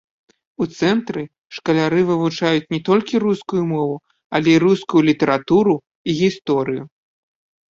[0.63, 1.21] У цэнтры
[1.57, 3.95] шкаляры вывучаюць не толькі рускую мову,
[4.39, 6.83] але і рускую літаратуру і гісторыю.